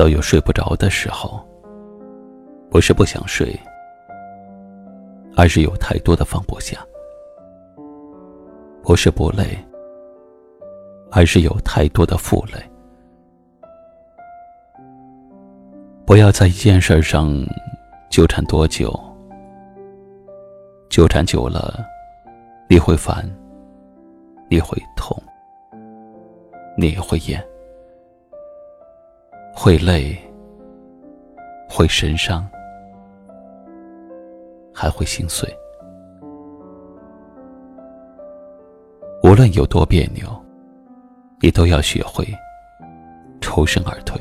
[0.00, 1.46] 都有睡不着的时候，
[2.70, 3.54] 不是不想睡，
[5.36, 6.78] 而是有太多的放不下；
[8.82, 9.62] 不是不累，
[11.12, 12.58] 而是有太多的负累。
[16.06, 17.30] 不要在一件事上
[18.08, 18.98] 纠缠多久，
[20.88, 21.84] 纠缠久了，
[22.70, 23.30] 你会烦，
[24.48, 25.14] 你会痛，
[26.74, 27.49] 你会厌。
[29.52, 30.16] 会累，
[31.68, 32.48] 会神伤，
[34.74, 35.48] 还会心碎。
[39.22, 40.28] 无论有多别扭，
[41.40, 42.26] 你都要学会
[43.40, 44.18] 抽身而退。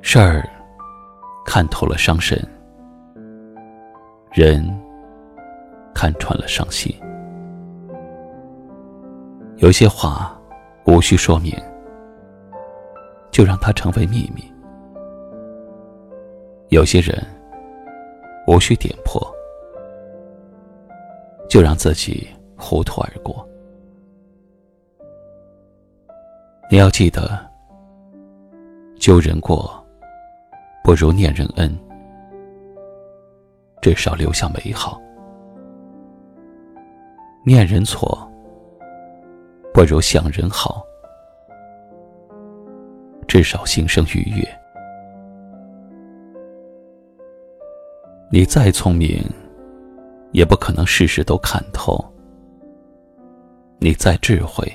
[0.00, 0.48] 事儿
[1.44, 2.38] 看透了伤神，
[4.32, 4.64] 人
[5.94, 6.94] 看穿了伤心。
[9.58, 10.34] 有些话
[10.86, 11.52] 无需说明。
[13.36, 14.50] 就让它成为秘密。
[16.70, 17.22] 有些人
[18.46, 19.20] 无需点破，
[21.46, 23.46] 就让自己糊涂而过。
[26.70, 27.38] 你要记得，
[28.98, 29.84] 旧人过
[30.82, 31.70] 不如念人恩，
[33.82, 34.98] 至少留下美好；
[37.44, 38.26] 念人错
[39.74, 40.82] 不如想人好。
[43.36, 44.48] 至少心生愉悦。
[48.30, 49.22] 你再聪明，
[50.32, 52.02] 也不可能事事都看透；
[53.78, 54.66] 你再智慧，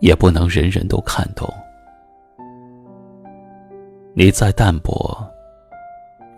[0.00, 1.46] 也不能人人都看懂；
[4.14, 5.14] 你再淡泊，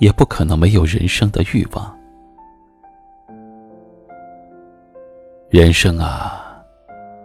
[0.00, 1.96] 也不可能没有人生的欲望。
[5.50, 6.60] 人生啊，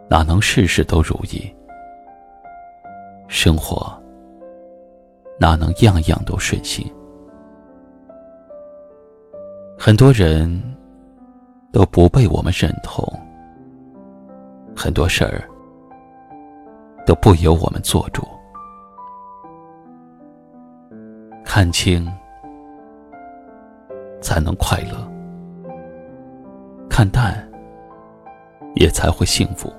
[0.07, 1.51] 哪能事事都如意？
[3.31, 3.97] 生活
[5.39, 6.85] 哪能样样都顺心？
[9.79, 10.61] 很多人
[11.71, 13.07] 都不被我们认同，
[14.75, 15.47] 很多事儿
[17.05, 18.21] 都不由我们做主。
[21.45, 22.05] 看清
[24.19, 25.09] 才能快乐，
[26.89, 27.49] 看淡
[28.75, 29.71] 也才会幸福。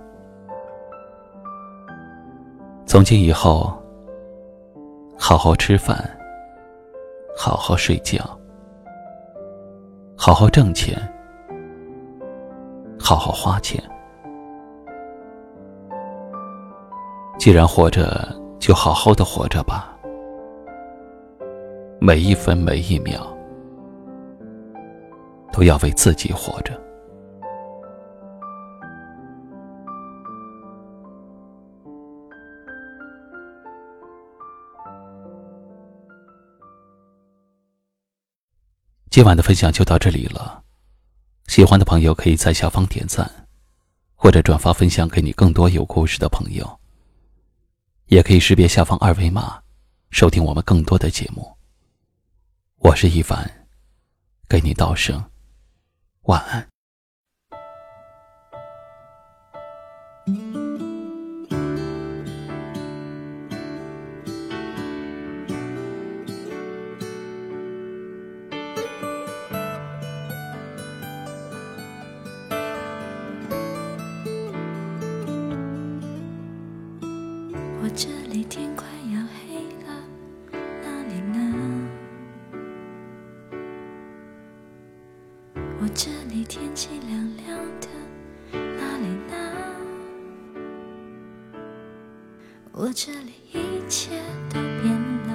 [2.92, 3.72] 从今以后，
[5.18, 5.96] 好好吃饭，
[7.34, 8.20] 好好睡觉，
[10.14, 10.94] 好好挣钱，
[13.00, 13.82] 好好花钱。
[17.38, 19.96] 既然活着，就好好的活着吧，
[21.98, 23.26] 每一分每一秒
[25.50, 26.78] 都要为自己活着。
[39.12, 40.64] 今晚的分享就到这里了，
[41.46, 43.30] 喜欢的朋友可以在下方点赞，
[44.14, 46.80] 或者转发分享给你更多有故事的朋友。
[48.06, 49.60] 也可以识别下方二维码，
[50.08, 51.46] 收听我们更多的节目。
[52.76, 53.66] 我是一凡，
[54.48, 55.22] 给你道声
[56.22, 56.66] 晚安。
[77.94, 79.92] 这里天快要黑了，
[80.82, 81.38] 哪里呢？
[85.78, 87.88] 我这里天气凉凉的，
[88.50, 89.32] 哪里呢？
[92.72, 94.98] 我这里一切都变
[95.28, 95.30] 了，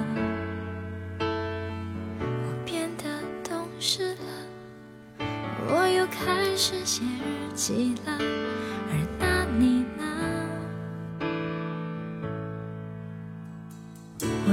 [2.64, 3.04] 变得
[3.48, 5.24] 懂事了，
[5.68, 8.18] 我又开始写日记了，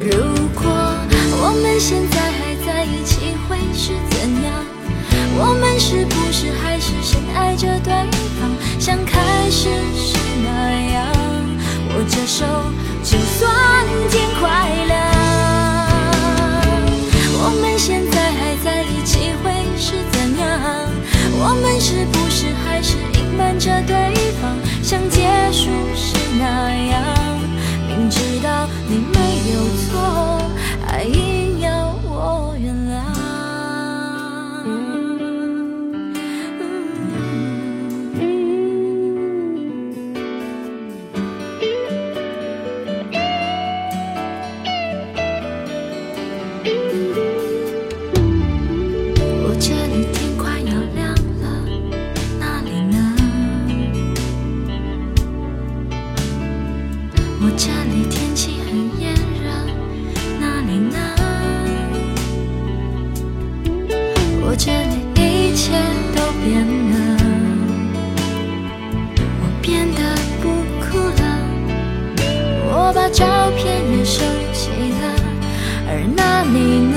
[0.00, 0.10] 如
[0.54, 0.62] 果
[1.40, 4.46] 我们现在还在一起会是怎样？
[5.36, 7.92] 我们是不是还是深爱着对
[8.38, 8.48] 方？
[8.78, 10.48] 像开始时那
[10.92, 11.04] 样，
[11.90, 12.46] 握着手，
[13.02, 13.50] 就算
[14.08, 14.37] 天空。
[72.88, 74.24] 我把照片也收
[74.54, 74.70] 起
[75.02, 75.14] 了
[75.88, 76.87] 而那你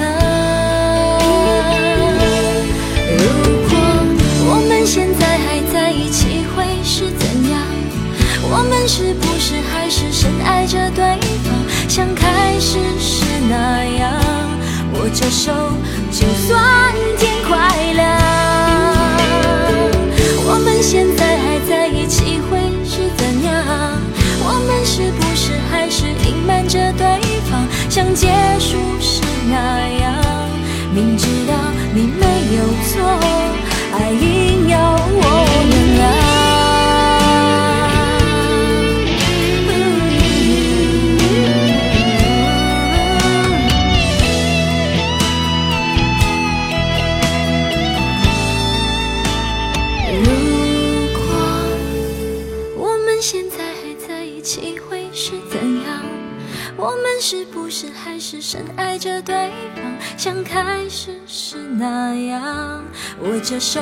[58.52, 62.84] 深爱着对方像开始时那样。
[63.22, 63.80] 握着手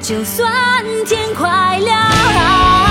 [0.00, 0.52] 就算
[1.06, 2.89] 天快亮。